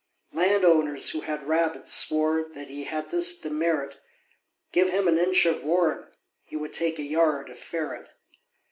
Land 0.33 0.65
owners, 0.65 1.11
who 1.11 1.19
had 1.21 1.47
rabbits, 1.47 1.93
swore 1.93 2.49
That 2.55 2.69
he 2.71 2.85
had 2.85 3.11
this 3.11 3.39
demerit 3.39 4.01
Give 4.71 4.89
him 4.89 5.07
an 5.07 5.19
inch 5.19 5.45
of 5.45 5.63
warren, 5.63 6.07
he 6.43 6.55
Would 6.55 6.73
take 6.73 6.97
a 6.97 7.03
yard 7.03 7.51
of 7.51 7.59
ferret. 7.59 8.09